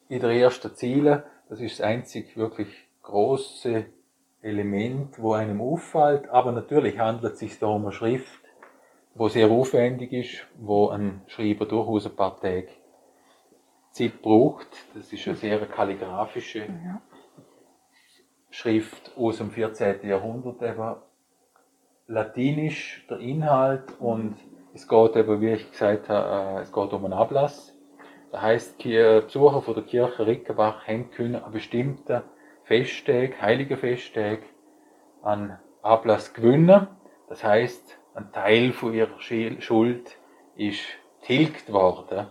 [0.10, 2.68] in der ersten Ziele, das ist das einzig wirklich
[3.02, 3.86] große
[4.46, 8.42] Element, wo einem auffällt, aber natürlich handelt es sich da um eine Schrift,
[9.16, 12.70] wo sehr aufwendig ist, wo ein Schreiber durchaus ein paar Tage
[13.92, 14.68] Zeit braucht.
[14.94, 16.68] Das ist eine sehr kalligraphische
[18.52, 20.08] Schrift aus dem 14.
[20.08, 20.96] Jahrhundert, eben
[22.08, 24.36] latinisch der Inhalt und
[24.76, 27.74] es geht eben, wie ich gesagt habe, äh, es geht um einen Ablass.
[28.32, 32.22] Das heisst, die Besucher von der Kirche Rickenbach haben können an bestimmten
[32.66, 34.44] Festtagen, heiligen Festtagen,
[35.22, 36.88] an Ablass gewinnen.
[37.30, 40.18] Das heisst, ein Teil von ihrer Schuld
[40.56, 40.84] ist
[41.22, 42.28] tilgt worden.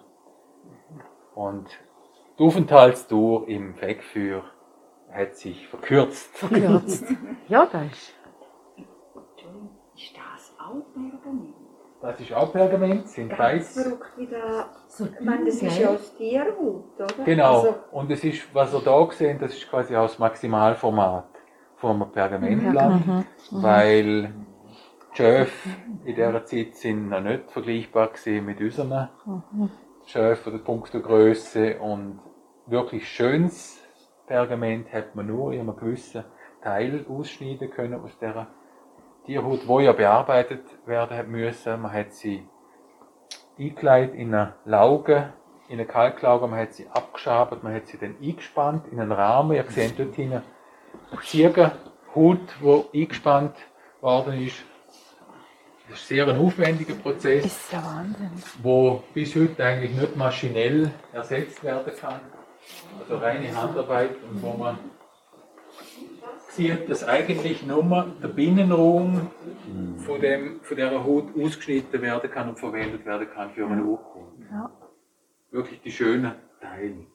[1.35, 1.69] Und
[2.39, 4.45] die Aufenthaltsdauer im Wegführ
[5.13, 6.37] hat sich verkürzt.
[6.37, 7.07] Verkürzt.
[7.49, 8.15] ja, das ist.
[9.97, 11.64] Ist das auch Pergament?
[12.05, 13.83] Das ist auch Pergament, sind Ganz beides.
[13.83, 14.69] verrückt wie da.
[14.89, 17.25] So Ich meine, das ist ja aus Tierhaut, oder?
[17.25, 17.57] Genau.
[17.61, 21.25] Also, Und es ist, was ihr da seht, das ist quasi auch das Maximalformat
[21.77, 23.01] vom Pergamentblatt,
[23.51, 24.35] weil
[25.13, 25.69] die Schöfe
[26.05, 29.09] in dieser Zeit sind noch nicht vergleichbar mit unseren
[30.05, 32.21] Schöfen oder punkto Größe und
[32.67, 33.81] wirklich schönes
[34.27, 36.25] Pergament hat man nur in einem gewissen
[36.63, 38.49] Teil ausschneiden können aus dieser
[39.27, 41.81] Tierhaut, die ja bearbeitet werden hat müssen.
[41.83, 42.47] Man hat sie
[43.59, 45.33] eingekleidet in eine Lauge,
[45.69, 49.57] in eine Kalklauge, man hat sie abgeschabt, man hat sie dann eingespannt in einen Rahmen.
[49.57, 50.43] Ihr seht dort hinten
[51.23, 51.75] Ziegenhaut,
[52.15, 53.57] die eingespannt
[54.01, 54.63] worden ist.
[55.89, 58.31] Das ist sehr ein aufwendiger Prozess, Ist ja Wahnsinn.
[58.63, 62.21] wo bis heute eigentlich nicht maschinell ersetzt werden kann.
[63.01, 64.79] Also reine Handarbeit und wo man
[66.55, 69.31] sieht, dass eigentlich nur der Binnenraum
[69.99, 74.47] von, dem, von dieser Haut ausgeschnitten werden kann und verwendet werden kann für eine Urkunde.
[74.51, 74.71] Ja.
[75.51, 77.07] Wirklich die schönen Teile.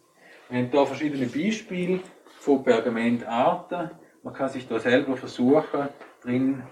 [0.49, 1.99] Wir haben hier verschiedene Beispiele
[2.39, 3.91] von Pergamentarten.
[4.23, 5.89] Man kann sich da selber versuchen,
[6.21, 6.63] drin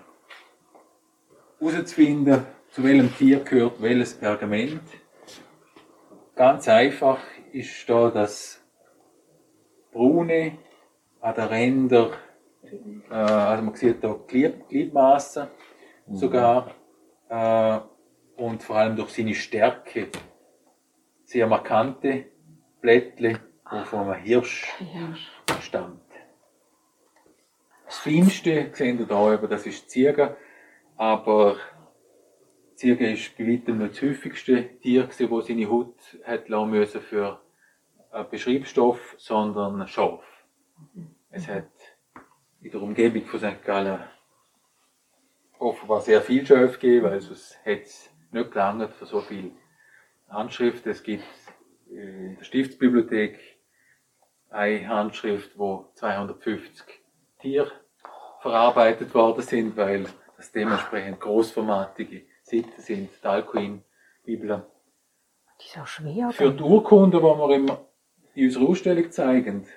[1.59, 4.81] herauszufinden, zu welchem Tier gehört welches Pergament.
[6.35, 7.19] Ganz einfach
[7.51, 8.61] ist da das
[9.91, 10.57] braune
[11.21, 12.11] an den Rändern,
[12.73, 15.47] äh, also man sieht da Glied, Gliedmaßen
[16.11, 16.75] sogar
[17.29, 17.79] äh,
[18.37, 20.07] und vor allem durch seine Stärke
[21.23, 22.25] sehr markante
[22.81, 23.39] Blättchen,
[23.71, 24.67] die von einem Hirsch
[25.61, 26.01] stammt.
[27.85, 30.37] Das Feinste sehen ihr da eben, das ist die Ziege,
[30.95, 31.57] aber
[32.75, 37.41] Ziege ist bei weitem nicht das häufigste Tier, das seine Haut hat lassen müssen für
[38.11, 40.23] einen Beschreibstoff, sondern ein Schaf.
[41.31, 41.71] Es hat
[42.61, 43.63] in der Umgebung von St.
[43.63, 43.99] Gallen
[45.59, 49.51] offenbar sehr viel Schafe gegeben, weil sonst hätte es nicht gelangt für so viele
[50.29, 50.91] Handschriften.
[50.91, 51.23] Es gibt
[51.89, 53.39] in der Stiftsbibliothek
[54.49, 56.85] eine Handschrift, wo 250
[57.39, 57.71] Tiere
[58.41, 64.63] verarbeitet worden sind, weil das dementsprechend großformatige Seiten sind, die Alcuin-Bibeln.
[65.59, 66.29] Die ist auch schwer.
[66.31, 67.85] Für die Urkunden, die wir immer
[68.35, 69.67] in unserer Ausstellung zeigen,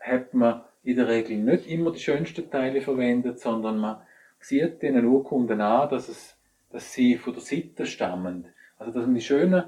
[0.00, 4.02] hat man in der Regel nicht immer die schönsten Teile verwendet, sondern man
[4.38, 6.38] sieht den Urkunden an, dass, es,
[6.70, 8.48] dass sie von der Seite stammen.
[8.78, 9.64] Also dass man die schönen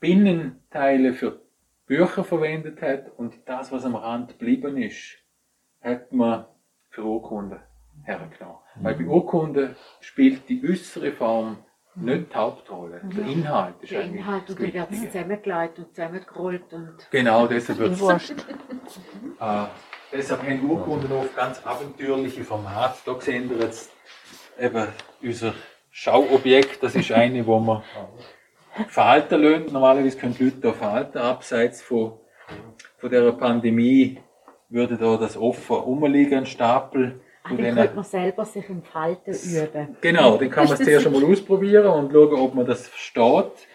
[0.00, 1.40] Binnenteile für
[1.86, 5.18] Bücher verwendet hat und das, was am Rand geblieben ist,
[5.80, 6.46] hat man
[6.90, 7.60] für Urkunden
[8.04, 8.58] hergenommen.
[8.76, 11.58] Weil bei Urkunden spielt die äußere Form
[12.00, 13.00] nicht die Hauptrolle.
[13.04, 15.10] Der Inhalt ist der eigentlich Inhalt das und wird es Wichtige.
[15.12, 18.30] zusammengelegt und zusammengerollt und Genau, deshalb wird Wurscht.
[19.40, 19.64] äh,
[20.12, 22.98] deshalb haben Urkunden oft ganz abenteuerliche Formate.
[23.04, 23.90] Da sehen wir jetzt
[24.58, 24.88] eben
[25.22, 25.54] unser
[25.90, 26.82] Schauobjekt.
[26.82, 27.82] Das ist eine, wo man
[28.88, 29.72] verhalten lassen.
[29.72, 31.18] Normalerweise können die Leute da verhalten.
[31.18, 32.12] Abseits von,
[32.98, 34.20] von dieser Pandemie
[34.68, 37.20] würde da das offen rumliegen, ein Stapel.
[37.50, 39.96] Ah, denen- könnte man selber sich im Falten üben.
[40.00, 43.68] Genau, dann kann man es zuerst einmal ausprobieren und schauen, ob man das versteht.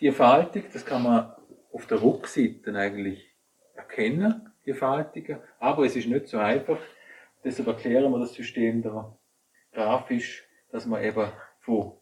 [0.00, 1.32] Die Faltung, das kann man
[1.72, 3.26] auf der Rückseite eigentlich
[3.74, 5.38] erkennen, die Faltungen.
[5.58, 6.78] Aber es ist nicht so einfach.
[7.44, 9.16] Deshalb erklären wir das System da
[9.72, 11.26] grafisch, dass man eben
[11.60, 11.92] von,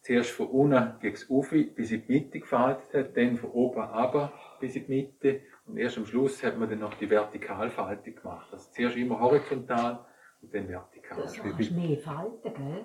[0.00, 4.32] zuerst von unten gegen Ufer bis in die Mitte gefaltet hat, dann von oben runter
[4.60, 8.48] bis in die Mitte und erst am Schluss hat man dann noch die Vertikalfaltung gemacht.
[8.52, 10.04] Also zuerst immer horizontal
[10.42, 11.18] und dann vertikal.
[11.22, 12.84] Das kannst du mehr falten, gell?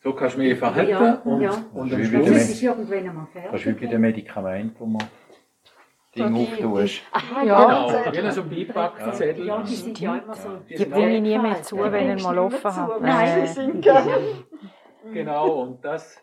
[0.00, 1.50] So kannst du mehr verhalten Ja, und, ja.
[1.74, 3.90] und Das am ist es irgendwann einmal Das ist wie bei fertig.
[3.90, 5.02] den Medikamenten, wo man
[6.16, 7.02] Ding auftust.
[7.12, 8.10] Aha, Genau, ja.
[8.10, 9.44] genau so Beipackzettel.
[9.46, 10.48] Ja, die sind ja immer so.
[10.68, 12.98] Die bringe ich nie mehr zu, wenn ich mal offen habe.
[13.00, 13.88] Nein, die sind.
[15.12, 16.22] Genau, und das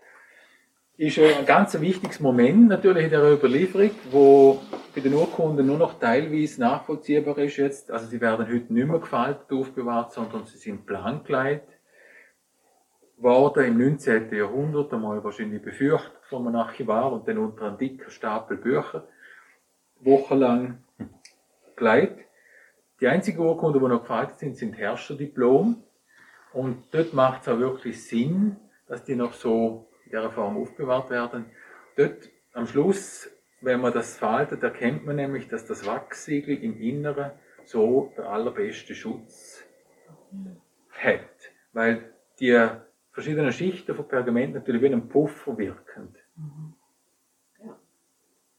[0.98, 4.62] ist ein ganz wichtiges Moment natürlich in der Überlieferung, wo
[4.94, 7.92] bei den Urkunden nur noch teilweise nachvollziehbar ist jetzt.
[7.92, 11.68] Also sie werden heute nicht mehr gefaltet aufbewahrt, sondern sie sind blank gelegt
[13.18, 14.34] worden im 19.
[14.34, 19.08] Jahrhundert, einmal wahrscheinlich befürchtet von einem Archivar und dann unter einem dicken Stapel Bücher
[20.02, 20.84] wochenlang
[21.76, 22.26] gelegt.
[23.02, 25.84] Die einzigen Urkunden, die noch gefaltet sind, sind Herrscherdiplom.
[26.54, 31.10] Und dort macht es auch wirklich Sinn, dass die noch so in dieser Form aufbewahrt
[31.10, 31.46] werden.
[31.96, 33.30] Dort am Schluss
[33.66, 37.32] wenn man das faltet, erkennt man nämlich, dass das Wachsiegel im Inneren
[37.66, 39.64] so der allerbeste Schutz
[40.92, 41.20] hat.
[41.74, 42.70] Weil die
[43.12, 46.16] verschiedenen Schichten von Pergament natürlich wie ein Puffer wirken.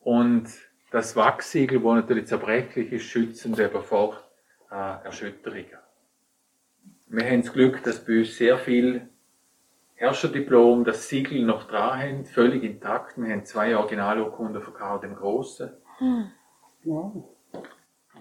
[0.01, 0.49] Und
[0.90, 4.20] das Wachsiegel, wo natürlich zerbrechlich ist, schützen eben vor
[4.70, 5.78] äh, Erschütterungen.
[7.09, 9.09] Wir haben das Glück, dass bei uns sehr viel
[9.97, 13.16] Herrscherdiplom, das Siegel noch dran haben, völlig intakt.
[13.16, 15.70] Wir haben zwei Originalurkunden von Karl dem Großen.
[16.84, 17.24] Wow.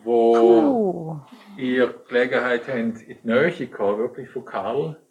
[0.03, 1.21] Wo cool.
[1.57, 5.01] ihr Gelegenheit habt, in die Nähe kommen, wirklich von Karl.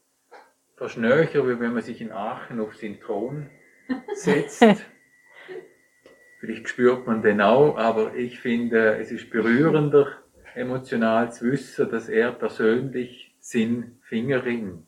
[0.77, 3.51] Fast näher, wie wenn man sich in Aachen auf seinen Thron
[4.15, 4.65] setzt.
[6.41, 10.09] Vielleicht spürt man den auch, aber ich finde, es ist berührender,
[10.55, 14.87] emotional zu wissen, dass er persönlich seinen Fingerring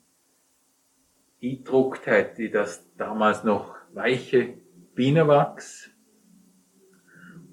[1.41, 4.53] eingedruckt hat, die das damals noch weiche
[4.95, 5.91] Bienenwachs,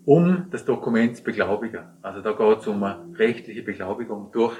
[0.05, 1.85] um das Dokument zu beglaubigen.
[2.03, 4.57] Also da geht es um eine rechtliche Beglaubigung durch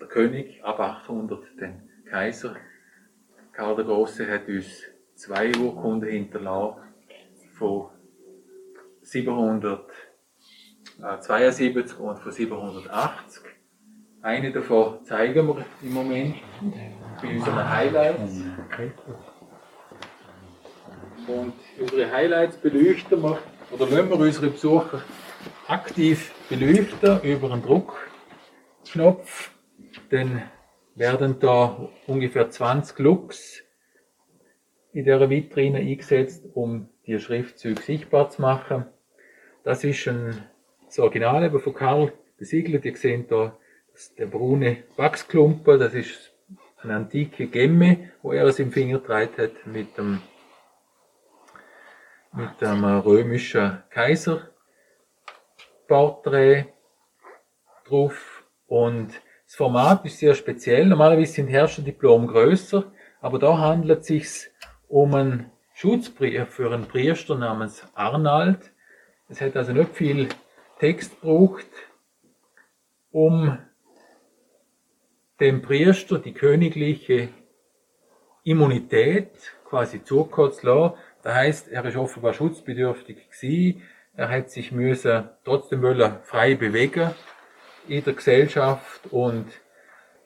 [0.00, 2.56] der König ab 800, den Kaiser.
[3.52, 4.82] Karl der Große hat uns
[5.14, 6.82] zwei Urkunden hinterlassen
[7.54, 7.90] von
[9.00, 13.44] 772 und von 780.
[14.22, 16.36] Eine davon zeigen wir im Moment
[17.20, 18.42] bei unseren Highlights.
[21.26, 23.38] Und unsere Highlights beleuchten wir,
[23.70, 25.02] oder wollen wir unsere Besucher
[25.66, 29.50] aktiv beleuchten über einen Druckknopf.
[30.10, 30.42] Dann
[30.94, 33.62] werden da ungefähr 20 Lux
[34.92, 38.86] in der Vitrine eingesetzt, um die Schriftzüge sichtbar zu machen.
[39.64, 40.44] Das ist ein,
[40.86, 42.84] das Original eben von Karl besiegelt.
[42.84, 43.56] Ihr seht da
[44.18, 46.32] der braune Wachsklumpen, das ist
[46.78, 50.20] eine antike Gemme, wo er es im Finger getragen hat mit dem,
[52.32, 56.66] mit dem römischen Kaiserporträt
[57.86, 58.44] drauf.
[58.66, 60.86] Und das Format ist sehr speziell.
[60.86, 62.84] Normalerweise sind Herrscherdiplom größer,
[63.20, 64.50] aber da handelt es sich
[64.88, 68.72] um einen Schutzbrief für einen Priester namens Arnald.
[69.28, 70.28] Es hat also nicht viel
[70.78, 71.66] Text gebraucht,
[73.10, 73.58] um
[75.40, 77.28] dem Priester die königliche
[78.44, 79.30] Immunität
[79.68, 80.94] quasi zukommen zu lassen.
[81.22, 83.82] Das heißt, er ist offenbar schutzbedürftig gewesen.
[84.14, 87.10] Er hat sich müssen trotzdem wollen frei bewegen
[87.88, 89.46] in der Gesellschaft und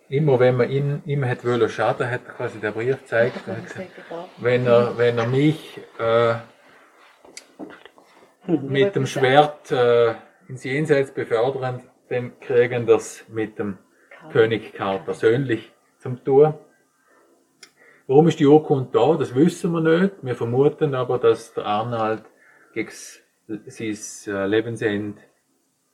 [0.08, 3.40] immer wenn man ihn, ihm hat wollen schaden, hat er quasi der Brief gezeigt.
[4.38, 6.34] Wenn er, wenn er mich äh,
[8.46, 10.14] mit dem Schwert äh,
[10.48, 13.78] ins Jenseits befördern, dann kriegen das mit dem
[14.32, 16.54] König Karl persönlich zum Tun.
[18.06, 19.16] Warum ist die Urkunde da?
[19.16, 20.14] Das wissen wir nicht.
[20.22, 22.24] Wir vermuten aber, dass der Arnold
[22.74, 25.20] gegen sein äh, Lebensende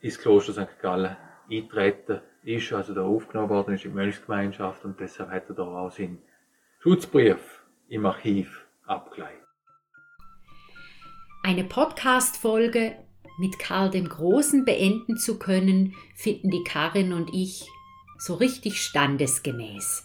[0.01, 0.81] ins Kloster St.
[0.81, 1.17] Gallen
[1.51, 5.63] eintreten ist, also da aufgenommen worden ist in die Mönchsgemeinschaft und deshalb hat er da
[5.63, 6.23] auch seinen
[6.81, 9.43] Schutzbrief im Archiv abgeleitet.
[11.43, 12.97] Eine Podcast-Folge
[13.39, 17.69] mit Karl dem Großen beenden zu können, finden die Karin und ich
[18.19, 20.05] so richtig standesgemäß.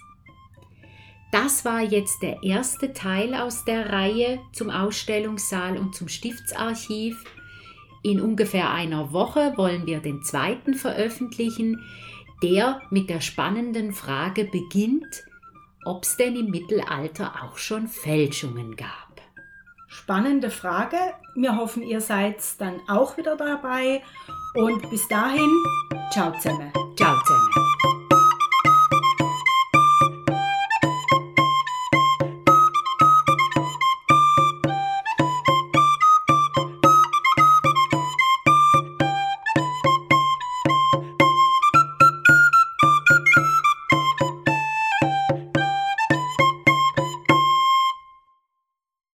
[1.31, 7.23] Das war jetzt der erste Teil aus der Reihe zum Ausstellungssaal und zum Stiftsarchiv.
[8.03, 11.83] In ungefähr einer Woche wollen wir den zweiten veröffentlichen,
[12.43, 15.23] der mit der spannenden Frage beginnt,
[15.85, 19.21] ob es denn im Mittelalter auch schon Fälschungen gab.
[19.87, 20.97] Spannende Frage.
[21.35, 24.01] Wir hoffen, ihr seid dann auch wieder dabei.
[24.55, 25.49] Und bis dahin,
[26.11, 26.71] ciao zusammen.
[26.97, 27.60] Ciao zusammen.